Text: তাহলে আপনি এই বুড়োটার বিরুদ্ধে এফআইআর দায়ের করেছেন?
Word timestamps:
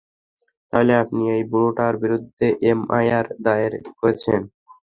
তাহলে 0.73 0.93
আপনি 1.03 1.21
এই 1.35 1.43
বুড়োটার 1.51 1.93
বিরুদ্ধে 2.03 2.47
এফআইআর 2.69 3.25
দায়ের 3.45 3.71
করেছেন? 3.99 4.41